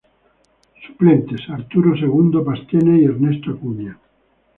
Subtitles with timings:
[0.85, 3.99] Suplentes: Arturo Segundo Pastene y Ernesto Acuña.